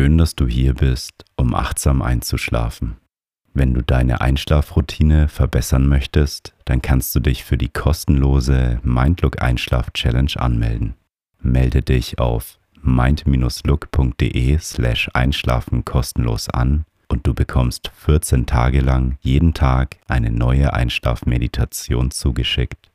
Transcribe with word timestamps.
Schön, 0.00 0.16
dass 0.16 0.34
du 0.34 0.48
hier 0.48 0.72
bist, 0.72 1.26
um 1.36 1.54
achtsam 1.54 2.00
einzuschlafen. 2.00 2.96
Wenn 3.52 3.74
du 3.74 3.82
deine 3.82 4.22
Einschlafroutine 4.22 5.28
verbessern 5.28 5.86
möchtest, 5.86 6.54
dann 6.64 6.80
kannst 6.80 7.14
du 7.14 7.20
dich 7.20 7.44
für 7.44 7.58
die 7.58 7.68
kostenlose 7.68 8.80
Mindlook 8.82 9.42
Einschlaf 9.42 9.90
Challenge 9.92 10.32
anmelden. 10.36 10.94
Melde 11.42 11.82
dich 11.82 12.18
auf 12.18 12.58
mind-look.de 12.80 14.58
slash 14.58 15.10
einschlafen 15.12 15.84
kostenlos 15.84 16.48
an 16.48 16.86
und 17.08 17.26
du 17.26 17.34
bekommst 17.34 17.90
14 17.94 18.46
Tage 18.46 18.80
lang 18.80 19.18
jeden 19.20 19.52
Tag 19.52 19.98
eine 20.08 20.30
neue 20.30 20.72
Einschlafmeditation 20.72 22.10
zugeschickt. 22.10 22.89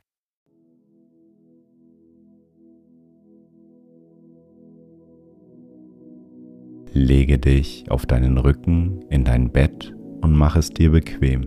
Lege 6.98 7.38
dich 7.38 7.92
auf 7.92 8.06
deinen 8.06 8.38
Rücken 8.38 9.02
in 9.10 9.26
dein 9.26 9.52
Bett 9.52 9.94
und 10.22 10.34
mach 10.34 10.56
es 10.56 10.70
dir 10.70 10.92
bequem. 10.92 11.42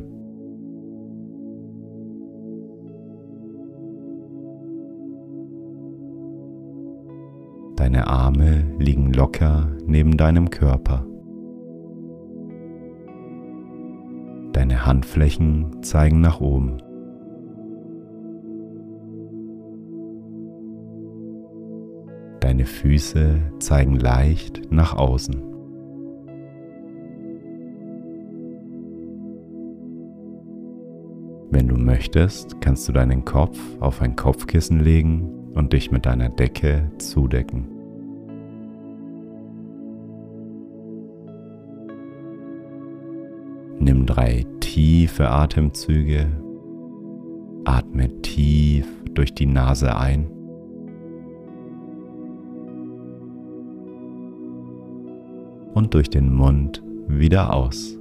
Deine 7.77 8.08
Arme 8.08 8.77
liegen 8.78 9.14
locker 9.14 9.74
neben 9.86 10.19
deinem 10.19 10.50
Körper. 10.50 11.06
Deine 14.52 14.84
Handflächen 14.84 15.83
zeigen 15.83 16.20
nach 16.20 16.42
oben. 16.42 16.77
Deine 22.48 22.64
Füße 22.64 23.42
zeigen 23.58 23.96
leicht 23.96 24.72
nach 24.72 24.96
außen. 24.96 25.34
Wenn 31.50 31.68
du 31.68 31.77
möchtest, 31.77 32.58
kannst 32.62 32.88
du 32.88 32.92
deinen 32.92 33.27
Kopf 33.27 33.58
auf 33.80 34.00
ein 34.00 34.16
Kopfkissen 34.16 34.80
legen 34.80 35.28
und 35.52 35.74
dich 35.74 35.90
mit 35.90 36.06
deiner 36.06 36.30
Decke 36.30 36.90
zudecken. 36.96 37.68
Nimm 43.78 44.06
drei 44.06 44.46
tiefe 44.60 45.28
Atemzüge. 45.28 46.24
Atme 47.66 48.22
tief 48.22 48.86
durch 49.12 49.34
die 49.34 49.44
Nase 49.44 49.94
ein. 49.94 50.38
Und 55.78 55.94
durch 55.94 56.10
den 56.10 56.34
Mund 56.34 56.82
wieder 57.06 57.54
aus. 57.54 57.96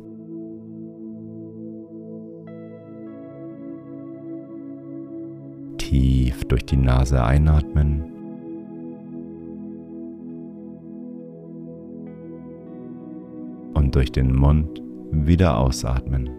Tief 5.77 6.43
durch 6.45 6.65
die 6.65 6.75
Nase 6.75 7.23
einatmen. 7.23 8.03
Und 13.75 13.93
durch 13.93 14.11
den 14.11 14.35
Mund 14.35 14.81
wieder 15.11 15.59
ausatmen. 15.59 16.31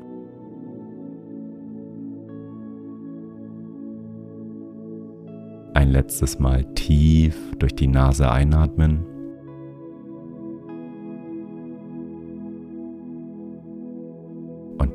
Ein 5.75 5.91
letztes 5.93 6.41
Mal 6.41 6.65
tief 6.75 7.55
durch 7.61 7.77
die 7.77 7.87
Nase 7.87 8.29
einatmen. 8.29 9.18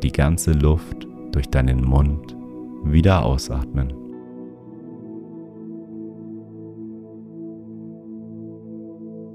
Die 0.04 0.12
ganze 0.12 0.52
Luft 0.52 1.08
durch 1.32 1.50
deinen 1.50 1.84
Mund 1.84 2.36
wieder 2.84 3.26
ausatmen. 3.26 3.94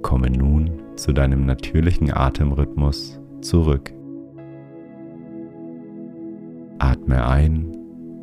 Komme 0.03 0.31
nun 0.31 0.71
zu 0.97 1.13
deinem 1.13 1.47
natürlichen 1.47 2.13
Atemrhythmus 2.13 3.21
zurück. 3.41 3.93
Atme 6.79 7.27
ein 7.27 7.75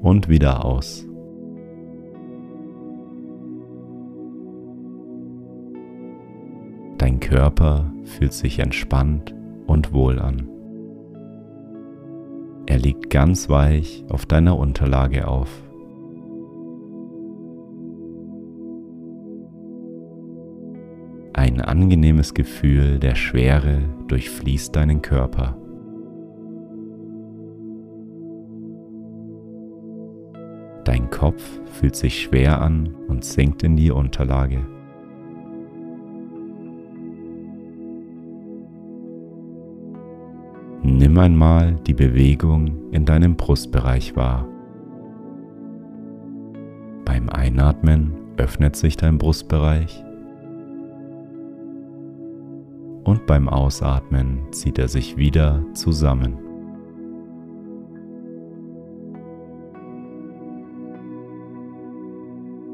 und 0.02 0.30
wieder 0.30 0.64
aus. 0.64 1.08
Dein 6.98 7.20
Körper 7.20 7.92
fühlt 8.04 8.34
sich 8.34 8.60
entspannt 8.60 9.36
und 9.68 9.92
wohl 9.92 10.20
an. 10.20 10.55
Er 12.76 12.82
liegt 12.82 13.10
ganz 13.10 13.48
weich 13.48 14.04
auf 14.10 14.26
deiner 14.26 14.60
Unterlage 14.60 15.30
auf. 15.30 15.48
Ein 21.32 21.62
angenehmes 21.62 22.34
Gefühl 22.34 23.00
der 23.00 23.16
Schwere 23.16 23.84
durchfließt 24.10 24.76
deinen 24.76 25.02
Körper. 25.02 25.58
Dein 30.84 31.10
Kopf 31.10 31.62
fühlt 31.72 31.96
sich 31.96 32.24
schwer 32.24 32.60
an 32.60 32.94
und 33.08 33.24
sinkt 33.24 33.64
in 33.64 33.78
die 33.78 33.92
Unterlage. 33.92 34.75
Nimm 41.16 41.24
einmal 41.24 41.76
die 41.88 41.94
Bewegung 41.94 42.92
in 42.92 43.06
deinem 43.06 43.38
Brustbereich 43.38 44.18
wahr. 44.18 44.46
Beim 47.06 47.30
Einatmen 47.30 48.12
öffnet 48.36 48.76
sich 48.76 48.98
dein 48.98 49.18
Brustbereich 49.18 50.04
und 53.06 53.26
beim 53.28 53.48
Ausatmen 53.48 54.42
zieht 54.52 54.78
er 54.78 54.90
sich 54.90 55.16
wieder 55.16 55.64
zusammen. 55.74 56.38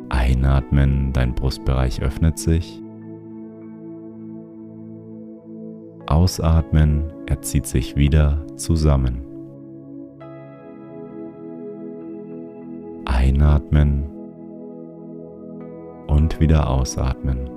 Einatmen, 0.09 1.13
dein 1.13 1.35
Brustbereich 1.35 2.01
öffnet 2.01 2.39
sich 2.39 2.81
Ausatmen, 6.21 7.11
er 7.25 7.41
zieht 7.41 7.65
sich 7.65 7.95
wieder 7.95 8.45
zusammen. 8.55 9.23
Einatmen 13.05 14.03
und 16.05 16.39
wieder 16.39 16.69
ausatmen. 16.69 17.49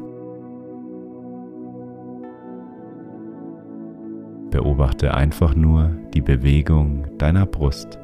Beobachte 4.48 5.12
einfach 5.12 5.54
nur 5.54 5.91
die 6.14 6.22
Bewegung 6.22 7.04
deiner 7.19 7.44
Brust. 7.44 7.98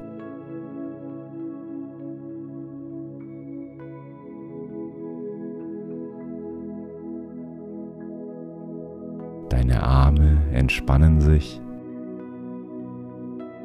Entspannen 10.90 11.20
sich. 11.20 11.60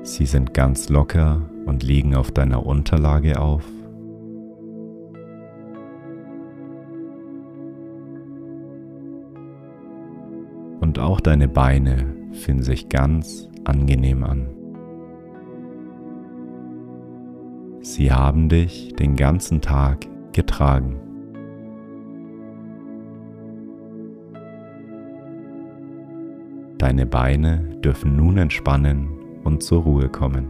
Sie 0.03 0.25
sind 0.25 0.53
ganz 0.53 0.90
locker 0.90 1.41
und 1.66 1.81
liegen 1.81 2.16
auf 2.16 2.31
deiner 2.31 2.66
Unterlage 2.66 3.40
auf. 3.40 3.63
Und 10.81 11.00
auch 11.00 11.19
deine 11.19 11.47
Beine 11.47 12.06
fühlen 12.33 12.62
sich 12.62 12.89
ganz 12.89 13.50
angenehm 13.63 14.24
an. 14.24 14.50
Sie 17.81 18.12
haben 18.12 18.50
dich 18.50 18.94
den 18.94 19.16
ganzen 19.16 19.62
Tag 19.62 20.06
getragen. 20.33 21.05
Deine 26.86 27.08
Beine 27.08 27.80
dürfen 27.84 28.16
nun 28.16 28.38
entspannen 28.38 29.08
und 29.44 29.64
zur 29.64 29.82
Ruhe 29.82 30.08
kommen. 30.08 30.46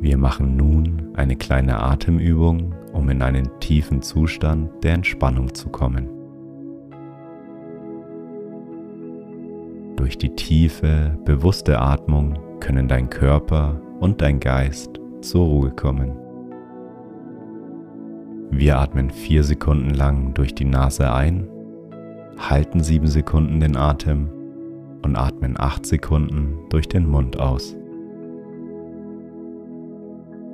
Wir 0.00 0.18
machen 0.18 0.56
nun 0.56 1.12
eine 1.14 1.36
kleine 1.36 1.80
Atemübung, 1.80 2.74
um 2.92 3.08
in 3.08 3.22
einen 3.22 3.48
tiefen 3.60 4.02
Zustand 4.02 4.82
der 4.82 4.94
Entspannung 4.94 5.54
zu 5.54 5.68
kommen. 5.68 6.08
Durch 9.94 10.18
die 10.18 10.34
tiefe, 10.34 11.16
bewusste 11.24 11.78
Atmung 11.78 12.58
können 12.58 12.88
dein 12.88 13.08
Körper 13.08 13.80
und 14.00 14.20
dein 14.20 14.40
Geist 14.40 15.01
zur 15.22 15.46
Ruhe 15.46 15.70
kommen. 15.70 16.12
Wir 18.50 18.78
atmen 18.78 19.10
vier 19.10 19.44
Sekunden 19.44 19.90
lang 19.90 20.34
durch 20.34 20.54
die 20.54 20.66
Nase 20.66 21.12
ein, 21.12 21.48
halten 22.38 22.82
sieben 22.82 23.06
Sekunden 23.06 23.60
den 23.60 23.76
Atem 23.76 24.28
und 25.02 25.16
atmen 25.16 25.58
acht 25.58 25.86
Sekunden 25.86 26.58
durch 26.68 26.88
den 26.88 27.06
Mund 27.06 27.40
aus. 27.40 27.76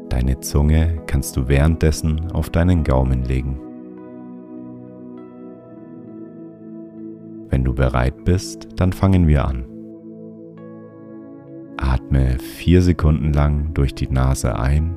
Deine 0.08 0.40
Zunge 0.40 1.02
kannst 1.06 1.36
du 1.36 1.48
währenddessen 1.48 2.30
auf 2.32 2.50
deinen 2.50 2.84
Gaumen 2.84 3.24
legen. 3.24 3.60
Wenn 7.50 7.64
du 7.64 7.74
bereit 7.74 8.24
bist, 8.24 8.68
dann 8.76 8.92
fangen 8.92 9.26
wir 9.26 9.44
an. 9.44 9.77
Atme 11.98 12.38
vier 12.38 12.80
Sekunden 12.80 13.32
lang 13.32 13.74
durch 13.74 13.92
die 13.92 14.08
Nase 14.08 14.56
ein. 14.56 14.94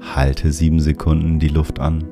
Halte 0.00 0.52
sieben 0.52 0.78
Sekunden 0.78 1.40
die 1.40 1.48
Luft 1.48 1.80
an. 1.80 2.04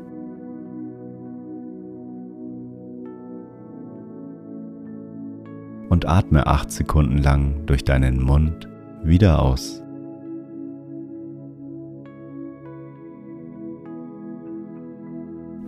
Und 5.88 6.08
atme 6.08 6.46
acht 6.48 6.72
Sekunden 6.72 7.18
lang 7.18 7.64
durch 7.66 7.84
deinen 7.84 8.20
Mund 8.20 8.68
wieder 9.04 9.40
aus. 9.40 9.82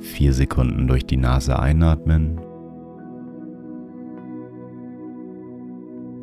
Vier 0.01 0.33
Sekunden 0.33 0.89
durch 0.89 1.07
die 1.07 1.17
Nase 1.17 1.57
einatmen. 1.57 2.41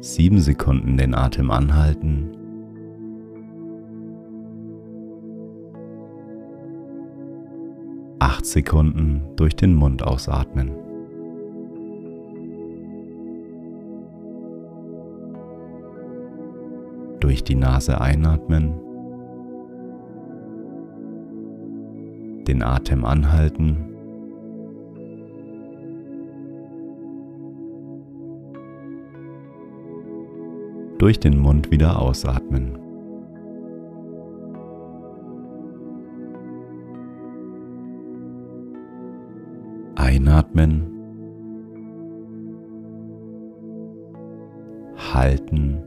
Sieben 0.07 0.39
Sekunden 0.39 0.97
den 0.97 1.15
Atem 1.15 1.49
anhalten. 1.49 2.29
Acht 8.19 8.45
Sekunden 8.45 9.23
durch 9.35 9.55
den 9.55 9.73
Mund 9.73 10.03
ausatmen. 10.03 10.69
Durch 17.19 17.43
die 17.43 17.55
Nase 17.55 17.99
einatmen. 17.99 18.73
Den 22.47 22.61
Atem 22.61 23.05
anhalten. 23.05 23.94
Durch 31.05 31.19
den 31.19 31.37
Mund 31.37 31.69
wieder 31.69 32.01
ausatmen. 32.01 32.79
Einatmen. 39.93 40.87
Halten. 45.13 45.83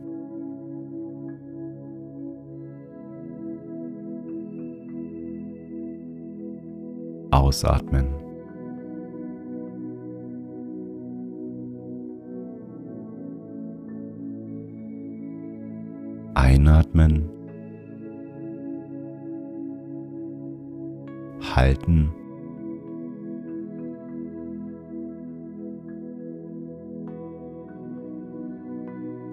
Ausatmen. 7.32 8.27
Einatmen. 16.94 17.28
Halten. 21.54 22.12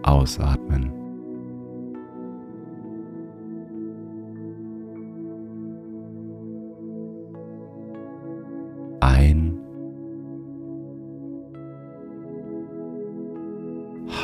Ausatmen. 0.03 0.91
Ein. 9.01 9.59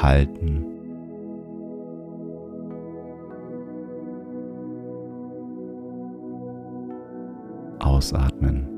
Halten. 0.01 0.60
Ausatmen. 8.01 8.70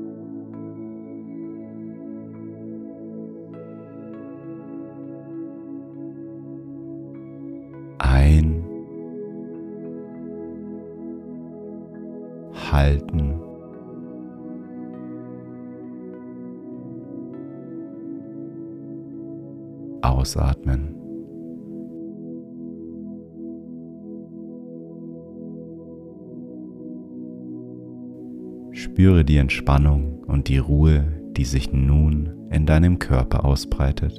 Spüre 29.04 29.22
die 29.22 29.36
Entspannung 29.36 30.24
und 30.26 30.48
die 30.48 30.56
Ruhe, 30.56 31.04
die 31.36 31.44
sich 31.44 31.70
nun 31.70 32.48
in 32.50 32.64
deinem 32.64 32.98
Körper 32.98 33.44
ausbreitet. 33.44 34.16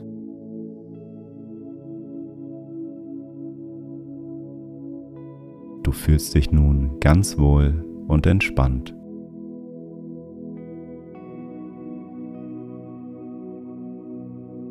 Du 5.81 5.91
fühlst 5.91 6.35
dich 6.35 6.51
nun 6.51 6.99
ganz 6.99 7.39
wohl 7.39 7.83
und 8.07 8.27
entspannt. 8.27 8.95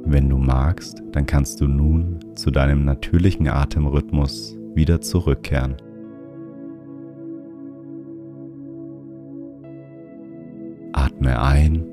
Wenn 0.05 0.29
du 0.29 0.37
magst, 0.37 1.03
dann 1.11 1.27
kannst 1.27 1.61
du 1.61 1.67
nun 1.67 2.21
zu 2.37 2.53
deinem 2.53 2.85
natürlichen 2.85 3.49
Atemrhythmus 3.49 4.57
wieder 4.77 5.01
zurückkehren. 5.01 5.75
Ein 11.65 11.85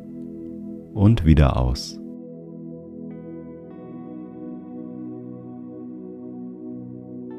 und 0.94 1.26
wieder 1.26 1.58
aus. 1.58 1.98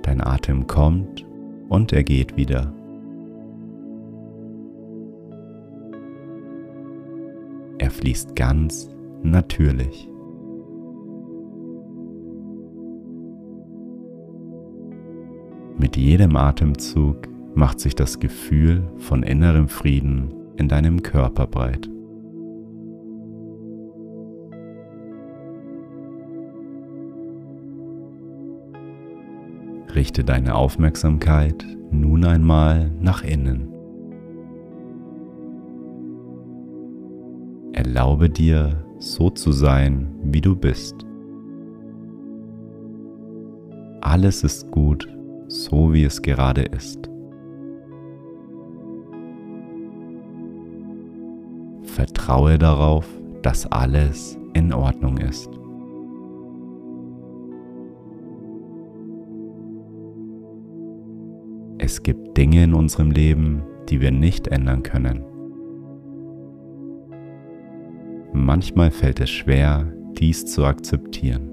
Dein 0.02 0.20
Atem 0.20 0.66
kommt 0.66 1.26
und 1.68 1.92
er 1.92 2.02
geht 2.02 2.36
wieder. 2.36 2.72
Er 7.78 7.90
fließt 7.90 8.36
ganz 8.36 8.90
natürlich. 9.22 10.08
Mit 15.78 15.96
jedem 15.96 16.36
Atemzug 16.36 17.28
macht 17.54 17.80
sich 17.80 17.94
das 17.94 18.20
Gefühl 18.20 18.84
von 18.98 19.22
innerem 19.22 19.68
Frieden 19.68 20.32
in 20.56 20.68
deinem 20.68 21.02
Körper 21.02 21.46
breit. 21.46 21.90
Richte 30.02 30.24
deine 30.24 30.56
Aufmerksamkeit 30.56 31.64
nun 31.92 32.24
einmal 32.24 32.90
nach 32.98 33.22
innen. 33.22 33.68
Erlaube 37.72 38.28
dir, 38.28 38.84
so 38.98 39.30
zu 39.30 39.52
sein, 39.52 40.12
wie 40.24 40.40
du 40.40 40.56
bist. 40.56 41.06
Alles 44.00 44.42
ist 44.42 44.72
gut, 44.72 45.06
so 45.46 45.92
wie 45.92 46.02
es 46.02 46.20
gerade 46.20 46.62
ist. 46.62 47.08
Vertraue 51.84 52.58
darauf, 52.58 53.06
dass 53.42 53.70
alles 53.70 54.36
in 54.52 54.72
Ordnung 54.72 55.18
ist. 55.18 55.61
Es 61.92 62.02
gibt 62.02 62.38
Dinge 62.38 62.64
in 62.64 62.72
unserem 62.72 63.10
Leben, 63.10 63.64
die 63.90 64.00
wir 64.00 64.10
nicht 64.10 64.48
ändern 64.48 64.82
können. 64.82 65.22
Manchmal 68.32 68.90
fällt 68.90 69.20
es 69.20 69.28
schwer, 69.28 69.92
dies 70.18 70.46
zu 70.46 70.64
akzeptieren. 70.64 71.50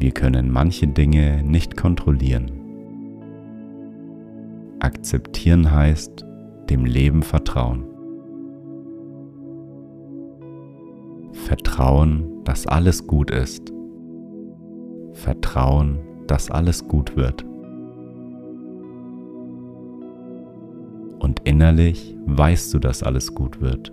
Wir 0.00 0.10
können 0.10 0.50
manche 0.50 0.88
Dinge 0.88 1.44
nicht 1.44 1.76
kontrollieren. 1.76 2.50
Akzeptieren 4.80 5.70
heißt, 5.70 6.26
dem 6.68 6.84
Leben 6.84 7.22
vertrauen. 7.22 7.84
Vertrauen, 11.46 12.42
dass 12.42 12.66
alles 12.66 13.06
gut 13.06 13.30
ist. 13.30 13.71
Vertrauen, 15.22 16.00
dass 16.26 16.50
alles 16.50 16.88
gut 16.88 17.16
wird. 17.16 17.44
Und 21.20 21.40
innerlich 21.44 22.16
weißt 22.26 22.74
du, 22.74 22.80
dass 22.80 23.04
alles 23.04 23.32
gut 23.32 23.60
wird. 23.60 23.92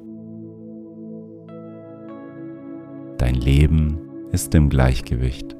Dein 3.19 3.35
Leben 3.35 3.99
ist 4.31 4.55
im 4.55 4.69
Gleichgewicht. 4.69 5.55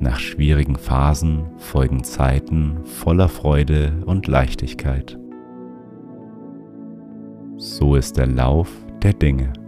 Nach 0.00 0.18
schwierigen 0.18 0.76
Phasen 0.76 1.46
folgen 1.56 2.04
Zeiten 2.04 2.84
voller 2.84 3.30
Freude 3.30 4.02
und 4.04 4.26
Leichtigkeit. 4.26 5.18
So 7.56 7.94
ist 7.94 8.18
der 8.18 8.26
Lauf 8.26 8.68
der 9.02 9.14
Dinge. 9.14 9.61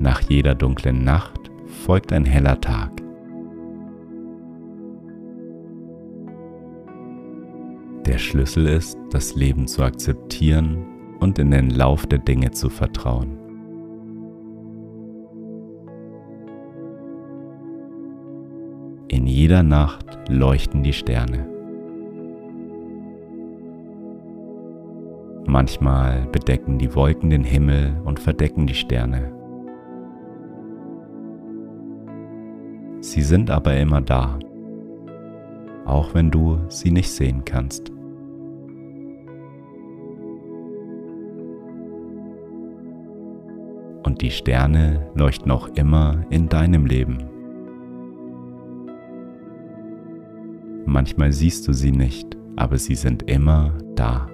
Nach 0.00 0.20
jeder 0.20 0.54
dunklen 0.54 1.02
Nacht 1.02 1.50
folgt 1.66 2.12
ein 2.12 2.24
heller 2.24 2.60
Tag. 2.60 2.90
Der 8.06 8.18
Schlüssel 8.18 8.66
ist, 8.66 8.96
das 9.10 9.34
Leben 9.34 9.66
zu 9.66 9.82
akzeptieren 9.82 10.86
und 11.18 11.38
in 11.38 11.50
den 11.50 11.70
Lauf 11.70 12.06
der 12.06 12.20
Dinge 12.20 12.52
zu 12.52 12.70
vertrauen. 12.70 13.38
In 19.08 19.26
jeder 19.26 19.62
Nacht 19.62 20.06
leuchten 20.28 20.82
die 20.82 20.92
Sterne. 20.92 21.46
Manchmal 25.46 26.26
bedecken 26.30 26.78
die 26.78 26.94
Wolken 26.94 27.30
den 27.30 27.42
Himmel 27.42 28.00
und 28.04 28.20
verdecken 28.20 28.66
die 28.66 28.74
Sterne. 28.74 29.37
Sie 33.18 33.24
sind 33.24 33.50
aber 33.50 33.76
immer 33.76 34.00
da, 34.00 34.38
auch 35.84 36.14
wenn 36.14 36.30
du 36.30 36.60
sie 36.68 36.92
nicht 36.92 37.10
sehen 37.10 37.44
kannst. 37.44 37.90
Und 44.04 44.22
die 44.22 44.30
Sterne 44.30 45.10
leuchten 45.16 45.50
auch 45.50 45.66
immer 45.74 46.24
in 46.30 46.48
deinem 46.48 46.86
Leben. 46.86 47.24
Manchmal 50.86 51.32
siehst 51.32 51.66
du 51.66 51.72
sie 51.72 51.90
nicht, 51.90 52.36
aber 52.54 52.78
sie 52.78 52.94
sind 52.94 53.28
immer 53.28 53.72
da. 53.96 54.28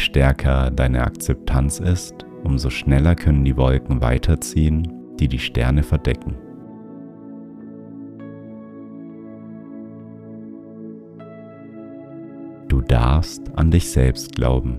Stärker 0.00 0.70
deine 0.70 1.02
Akzeptanz 1.04 1.78
ist, 1.78 2.26
umso 2.42 2.70
schneller 2.70 3.14
können 3.14 3.44
die 3.44 3.56
Wolken 3.56 4.00
weiterziehen, 4.00 4.88
die 5.18 5.28
die 5.28 5.38
Sterne 5.38 5.82
verdecken. 5.82 6.36
Du 12.68 12.80
darfst 12.80 13.42
an 13.56 13.70
dich 13.70 13.90
selbst 13.90 14.34
glauben. 14.34 14.78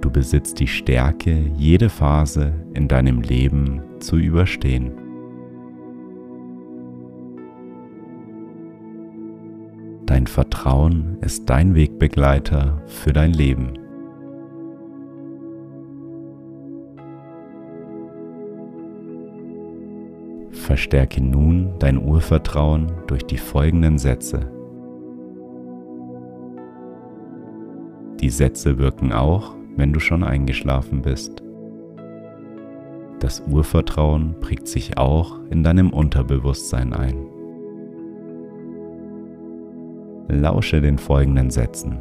Du 0.00 0.10
besitzt 0.10 0.60
die 0.60 0.68
Stärke, 0.68 1.50
jede 1.56 1.88
Phase 1.88 2.54
in 2.74 2.88
deinem 2.88 3.20
Leben 3.20 3.82
zu 4.00 4.16
überstehen. 4.16 5.07
Vertrauen 10.28 11.16
ist 11.22 11.48
dein 11.50 11.74
Wegbegleiter 11.74 12.82
für 12.86 13.12
dein 13.12 13.32
Leben. 13.32 13.72
Verstärke 20.50 21.24
nun 21.24 21.72
dein 21.78 21.96
Urvertrauen 21.96 22.92
durch 23.06 23.24
die 23.24 23.38
folgenden 23.38 23.98
Sätze. 23.98 24.52
Die 28.20 28.30
Sätze 28.30 28.78
wirken 28.78 29.12
auch, 29.12 29.56
wenn 29.76 29.92
du 29.92 29.98
schon 29.98 30.22
eingeschlafen 30.22 31.02
bist. 31.02 31.42
Das 33.18 33.42
Urvertrauen 33.50 34.36
prägt 34.40 34.68
sich 34.68 34.98
auch 34.98 35.40
in 35.50 35.64
deinem 35.64 35.90
Unterbewusstsein 35.90 36.92
ein. 36.92 37.37
Lausche 40.28 40.80
den 40.80 40.98
folgenden 40.98 41.50
Sätzen. 41.50 42.00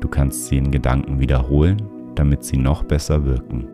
Du 0.00 0.08
kannst 0.08 0.46
sie 0.46 0.58
in 0.58 0.70
Gedanken 0.70 1.20
wiederholen, 1.20 1.82
damit 2.14 2.44
sie 2.44 2.56
noch 2.56 2.84
besser 2.84 3.24
wirken. 3.24 3.68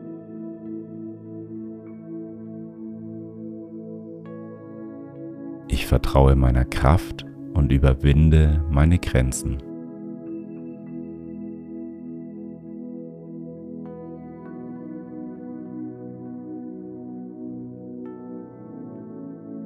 Ich 5.68 5.86
vertraue 5.86 6.34
meiner 6.34 6.64
Kraft 6.64 7.24
und 7.54 7.72
überwinde 7.72 8.64
meine 8.70 8.98
Grenzen. 8.98 9.58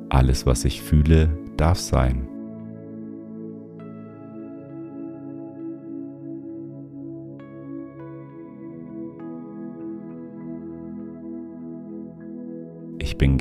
Alles, 0.09 0.45
was 0.45 0.65
ich 0.65 0.83
fühle, 0.83 1.31
darf 1.57 1.79
sein. 1.79 2.30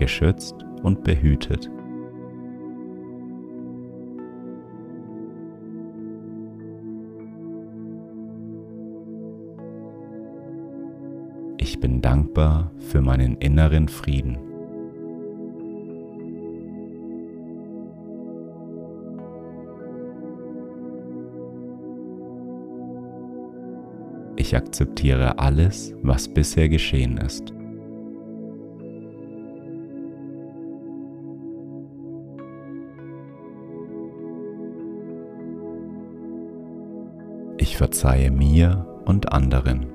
Geschützt 0.09 0.55
und 0.81 1.03
behütet. 1.03 1.69
Ich 11.57 11.79
bin 11.79 12.01
dankbar 12.01 12.71
für 12.79 13.01
meinen 13.01 13.37
inneren 13.37 13.87
Frieden. 13.87 14.39
Ich 24.37 24.55
akzeptiere 24.55 25.37
alles, 25.37 25.93
was 26.01 26.27
bisher 26.27 26.67
geschehen 26.67 27.17
ist. 27.17 27.53
Ich 37.61 37.75
verzeihe 37.75 38.31
mir 38.31 38.87
und 39.03 39.33
anderen. 39.33 39.85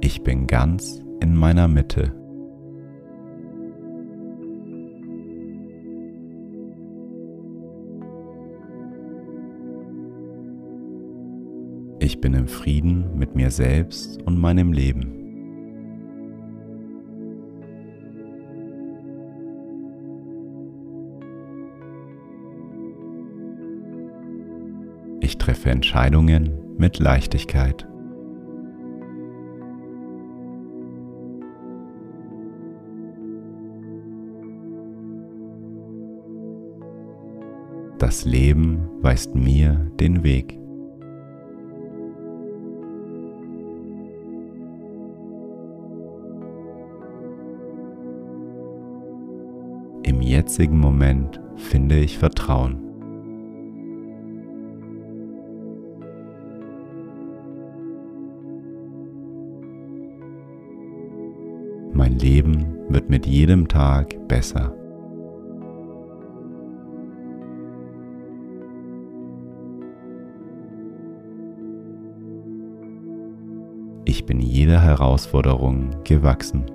Ich 0.00 0.24
bin 0.24 0.48
ganz 0.48 1.00
in 1.20 1.36
meiner 1.36 1.68
Mitte. 1.68 2.12
Ich 12.00 12.20
bin 12.20 12.34
im 12.34 12.48
Frieden 12.48 13.16
mit 13.16 13.36
mir 13.36 13.52
selbst 13.52 14.20
und 14.22 14.40
meinem 14.40 14.72
Leben. 14.72 15.21
für 25.62 25.70
Entscheidungen 25.70 26.76
mit 26.76 26.98
Leichtigkeit. 26.98 27.86
Das 37.98 38.24
Leben 38.24 38.88
weist 39.00 39.36
mir 39.36 39.74
den 40.00 40.24
Weg. 40.24 40.58
Im 50.02 50.20
jetzigen 50.20 50.80
Moment 50.80 51.40
finde 51.54 52.00
ich 52.00 52.18
Vertrauen. 52.18 52.91
Mein 62.12 62.18
Leben 62.18 62.76
wird 62.90 63.08
mit 63.08 63.26
jedem 63.26 63.68
Tag 63.68 64.28
besser. 64.28 64.74
Ich 74.04 74.26
bin 74.26 74.40
jeder 74.40 74.82
Herausforderung 74.82 75.88
gewachsen. 76.04 76.66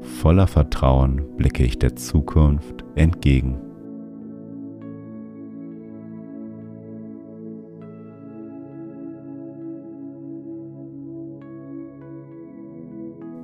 Voller 0.00 0.46
Vertrauen 0.46 1.20
blicke 1.36 1.62
ich 1.62 1.78
der 1.78 1.94
Zukunft 1.96 2.86
entgegen. 2.94 3.71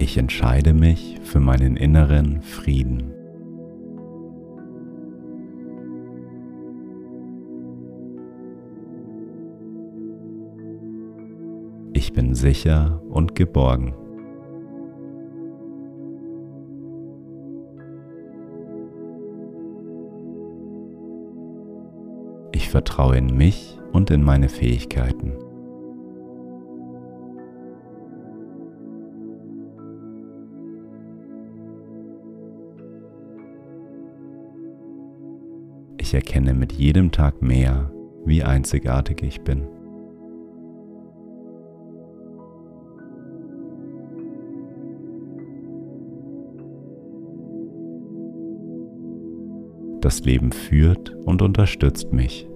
Ich 0.09 0.17
entscheide 0.17 0.73
mich 0.73 1.19
für 1.23 1.39
meinen 1.39 1.77
inneren 1.77 2.41
Frieden. 2.41 3.13
Ich 11.93 12.15
bin 12.15 12.35
sicher 12.35 13.03
und 13.11 13.35
geborgen. 13.35 13.93
Ich 22.53 22.71
vertraue 22.71 23.19
in 23.19 23.37
mich 23.37 23.79
und 23.93 24.11
in 24.11 24.25
meine 24.25 24.49
Fähigkeiten. 24.49 25.48
Ich 36.09 36.15
erkenne 36.15 36.55
mit 36.55 36.73
jedem 36.73 37.13
Tag 37.13 37.43
mehr, 37.43 37.93
wie 38.25 38.43
einzigartig 38.43 39.23
ich 39.23 39.43
bin. 39.43 39.69
Das 50.01 50.21
Leben 50.21 50.53
führt 50.53 51.15
und 51.27 51.43
unterstützt 51.43 52.11
mich. 52.11 52.49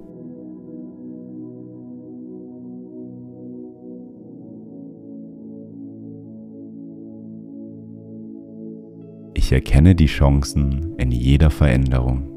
Ich 9.34 9.52
erkenne 9.52 9.94
die 9.94 10.06
Chancen 10.06 10.96
in 10.96 11.10
jeder 11.10 11.50
Veränderung. 11.50 12.31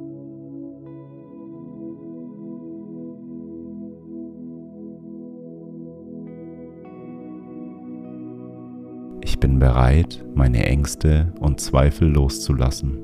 Bereit, 9.66 10.24
meine 10.36 10.64
Ängste 10.64 11.34
und 11.40 11.60
Zweifel 11.60 12.08
loszulassen. 12.08 13.00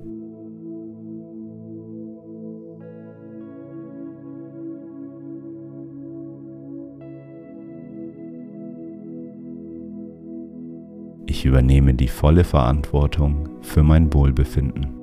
Ich 11.26 11.46
übernehme 11.46 11.96
die 11.96 12.08
volle 12.08 12.44
Verantwortung 12.44 13.50
für 13.62 13.82
mein 13.82 14.14
Wohlbefinden. 14.14 15.01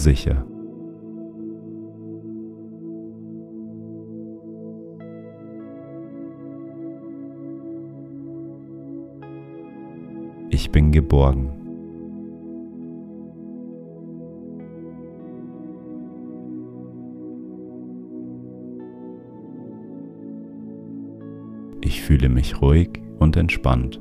Sicher. 0.00 0.44
Ich 10.50 10.70
bin 10.72 10.90
geborgen. 10.90 11.50
Ich 21.82 22.02
fühle 22.02 22.28
mich 22.28 22.60
ruhig 22.60 23.00
und 23.18 23.36
entspannt. 23.36 24.00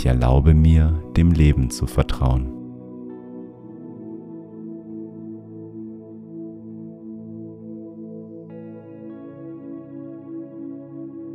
Ich 0.00 0.06
erlaube 0.06 0.54
mir, 0.54 0.98
dem 1.14 1.30
Leben 1.30 1.68
zu 1.68 1.86
vertrauen. 1.86 2.46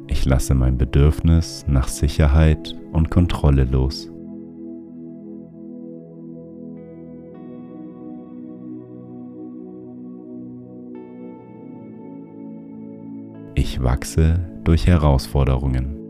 Ich 0.08 0.26
lasse 0.26 0.56
mein 0.56 0.80
Bedürfnis 0.80 1.64
nach 1.68 1.88
Sicherheit 1.88 2.76
und 2.92 3.12
Kontrolle 3.12 3.66
los. 3.66 4.12
Ich 13.54 13.84
wachse 13.84 14.40
durch 14.64 14.88
Herausforderungen. 14.88 16.05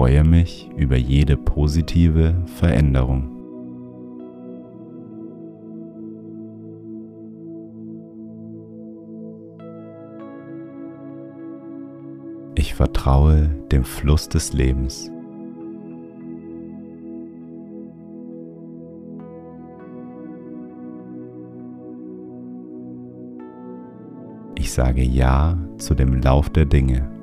Freue 0.00 0.24
mich 0.24 0.70
über 0.78 0.96
jede 0.96 1.36
positive 1.36 2.34
Veränderung. 2.46 3.36
Ich 12.54 12.74
vertraue 12.74 13.50
dem 13.70 13.84
Fluss 13.84 14.26
des 14.30 14.54
Lebens. 14.54 15.10
Ich 24.54 24.72
sage 24.72 25.02
Ja 25.02 25.58
zu 25.76 25.94
dem 25.94 26.22
Lauf 26.22 26.48
der 26.48 26.64
Dinge. 26.64 27.19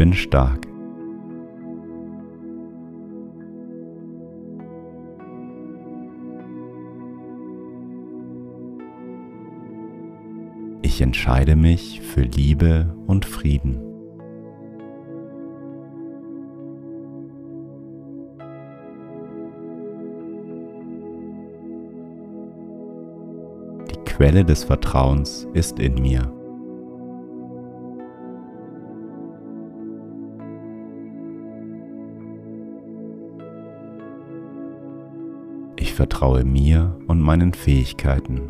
Bin 0.00 0.14
stark. 0.14 0.66
Ich 10.80 11.02
entscheide 11.02 11.54
mich 11.54 12.00
für 12.00 12.22
Liebe 12.22 12.96
und 13.06 13.26
Frieden. 13.26 13.78
Die 23.90 24.04
Quelle 24.06 24.46
des 24.46 24.64
Vertrauens 24.64 25.46
ist 25.52 25.78
in 25.78 25.96
mir. 25.96 26.39
Vertraue 36.00 36.46
mir 36.46 36.96
und 37.08 37.20
meinen 37.20 37.52
Fähigkeiten. 37.52 38.40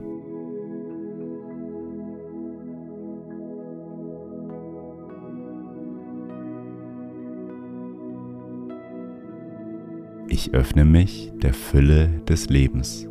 Ich 10.28 10.54
öffne 10.54 10.84
mich 10.84 11.32
der 11.42 11.52
Fülle 11.52 12.20
des 12.28 12.48
Lebens. 12.50 13.08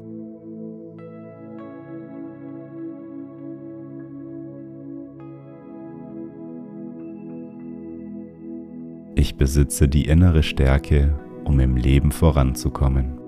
Ich 9.16 9.36
besitze 9.36 9.90
die 9.90 10.06
innere 10.06 10.44
Stärke, 10.44 11.20
um 11.44 11.60
im 11.60 11.76
Leben 11.76 12.14
voranzukommen. 12.14 13.19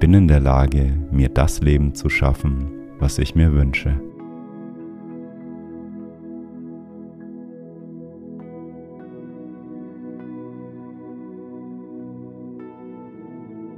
Bin 0.00 0.14
in 0.14 0.28
der 0.28 0.40
Lage, 0.40 0.96
mir 1.10 1.28
das 1.28 1.60
Leben 1.60 1.94
zu 1.94 2.08
schaffen, 2.08 2.70
was 2.98 3.18
ich 3.18 3.34
mir 3.34 3.52
wünsche. 3.52 4.00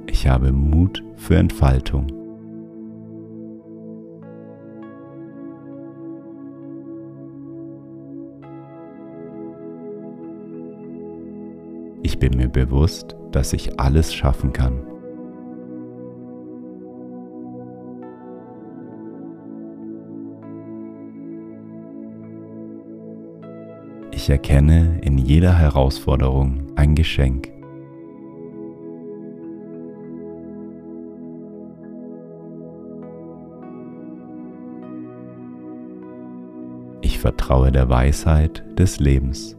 Ich 0.07 0.25
habe 0.25 0.53
Mut 0.53 1.03
für 1.17 1.35
Entfaltung. 1.35 2.07
Ich 12.01 12.17
bin 12.17 12.37
mir 12.37 12.47
bewusst, 12.47 13.17
dass 13.33 13.51
ich 13.51 13.77
alles 13.77 14.13
schaffen 14.13 14.53
kann. 14.53 14.92
Ich 24.23 24.29
erkenne 24.29 25.01
in 25.01 25.17
jeder 25.17 25.53
Herausforderung 25.59 26.71
ein 26.77 26.95
Geschenk. 26.95 27.51
Ich 37.01 37.19
vertraue 37.19 37.73
der 37.73 37.89
Weisheit 37.89 38.63
des 38.79 39.01
Lebens. 39.01 39.57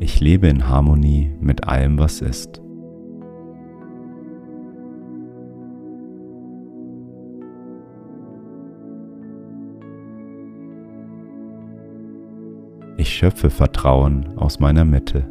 Ich 0.00 0.18
lebe 0.18 0.48
in 0.48 0.66
Harmonie 0.66 1.30
mit 1.38 1.68
allem, 1.68 2.00
was 2.00 2.20
ist. 2.20 2.61
Schöpfe 13.22 13.50
Vertrauen 13.50 14.36
aus 14.36 14.58
meiner 14.58 14.84
Mitte. 14.84 15.30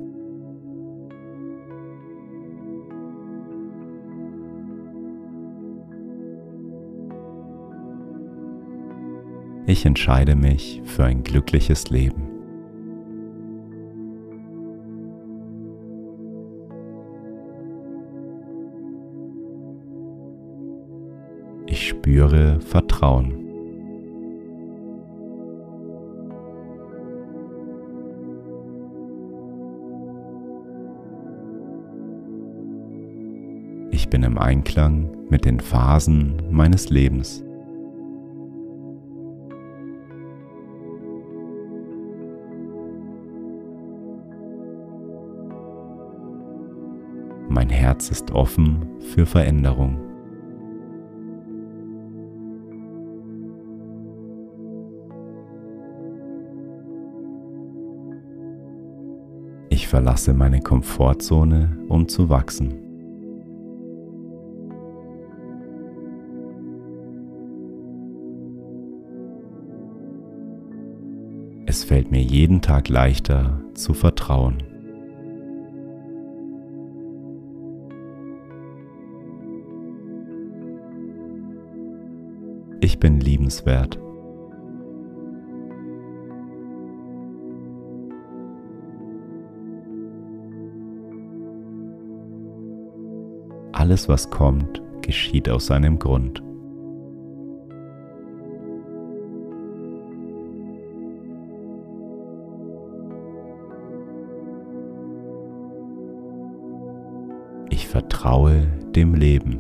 Ich 9.66 9.86
entscheide 9.86 10.38
mich 10.38 10.82
für 10.86 11.04
ein 11.04 11.22
glückliches 11.22 11.90
Leben. 11.90 12.30
Ich 21.66 21.90
spüre 21.90 22.62
Vertrauen. 22.62 23.41
Ich 34.02 34.10
bin 34.10 34.24
im 34.24 34.40
Einklang 34.40 35.12
mit 35.30 35.46
den 35.46 35.60
Phasen 35.60 36.42
meines 36.50 36.90
Lebens. 36.90 37.44
Mein 47.48 47.70
Herz 47.70 48.10
ist 48.10 48.32
offen 48.32 48.88
für 49.14 49.28
Veränderung. 49.28 50.00
Ich 59.70 59.88
verlasse 59.88 60.34
meine 60.34 60.60
Komfortzone, 60.60 61.78
um 61.88 62.08
zu 62.08 62.30
wachsen. 62.30 62.81
Fällt 71.92 72.10
mir 72.10 72.22
jeden 72.22 72.62
Tag 72.62 72.88
leichter 72.88 73.60
zu 73.74 73.94
vertrauen. 73.94 74.64
Ich 82.80 82.98
bin 82.98 83.20
liebenswert. 83.20 84.00
Alles, 93.74 94.08
was 94.08 94.30
kommt, 94.30 94.82
geschieht 95.02 95.50
aus 95.50 95.66
seinem 95.66 96.00
Grund. 96.00 96.42
Vertraue 108.22 108.68
dem 108.96 109.16
Leben. 109.16 109.60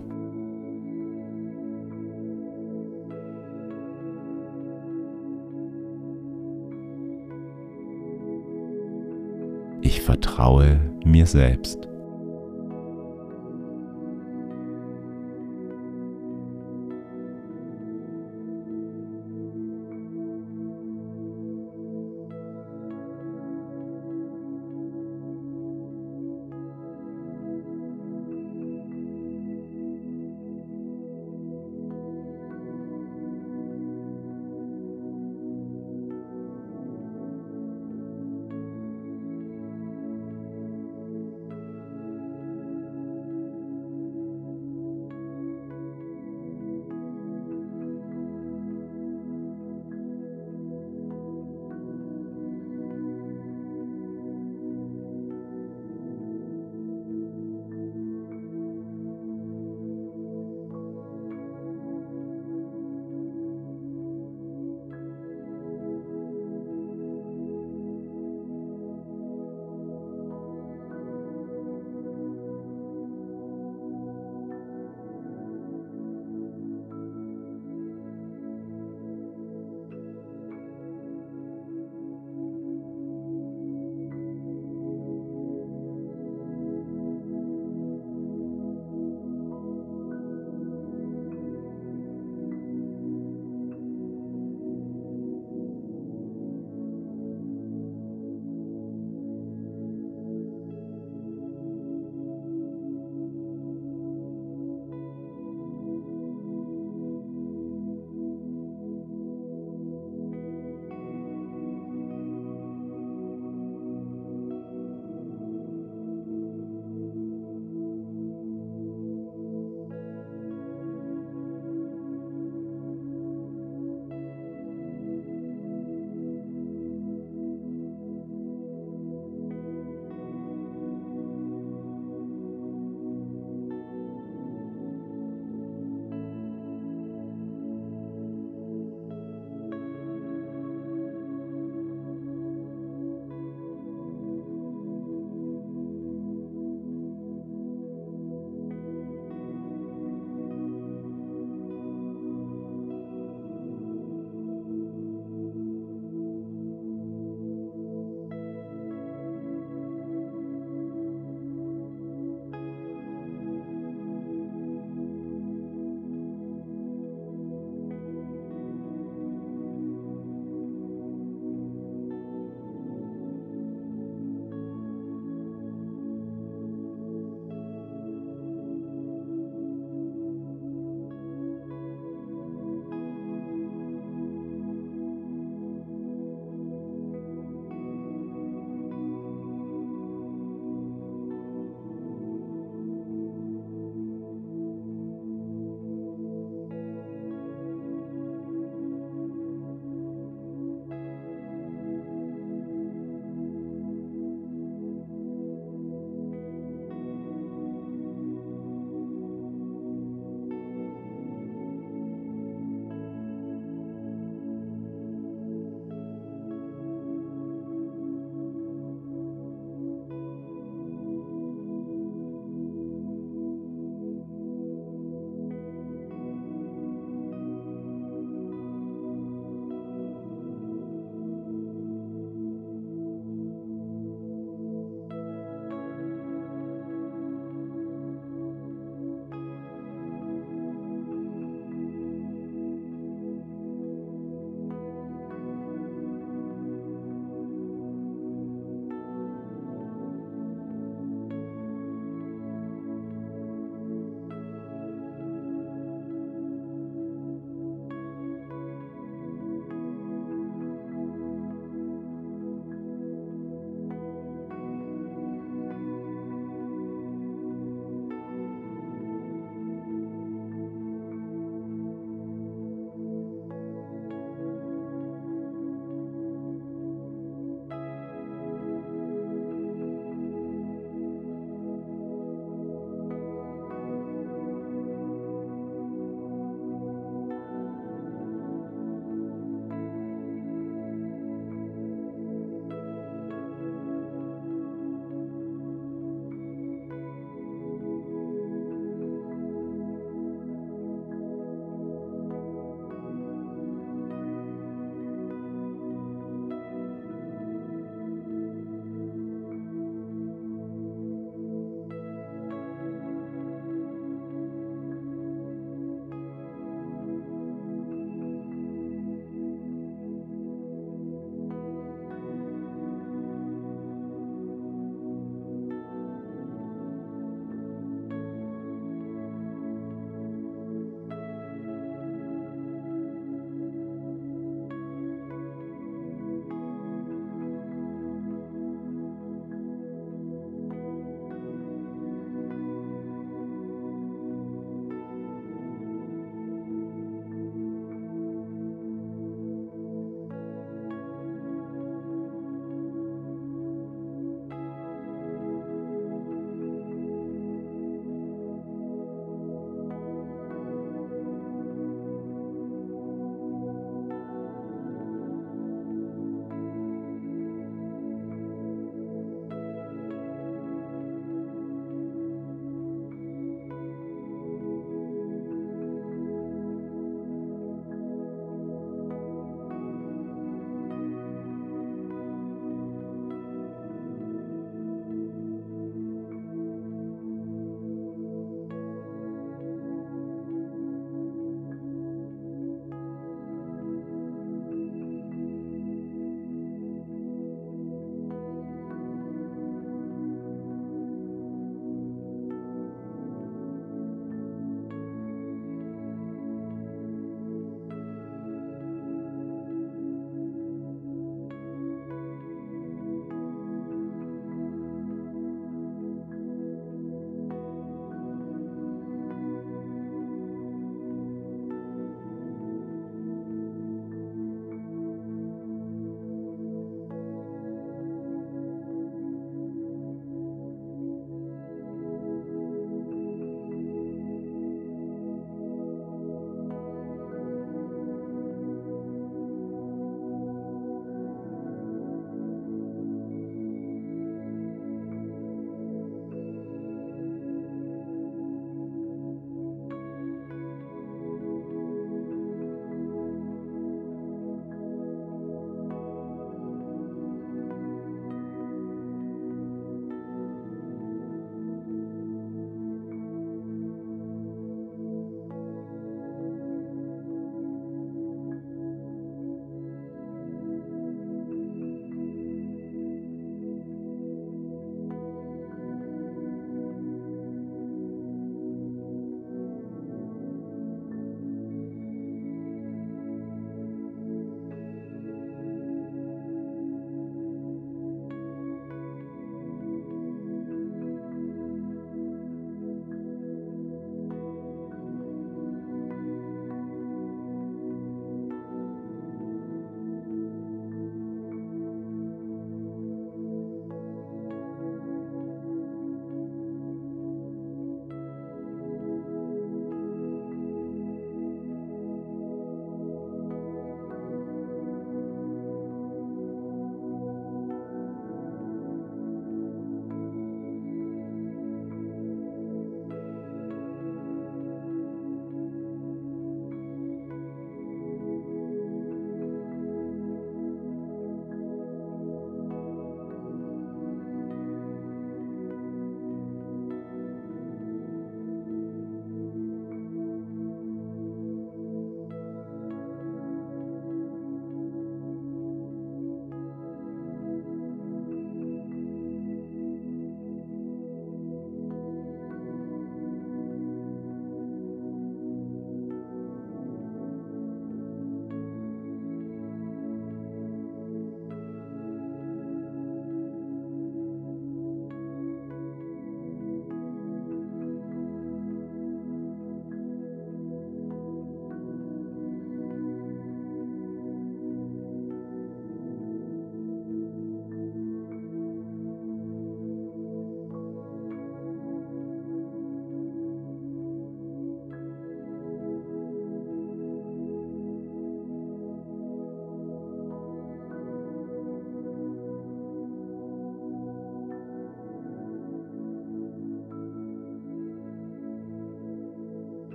Ich 9.82 10.02
vertraue 10.02 10.80
mir 11.04 11.26
selbst. 11.26 11.91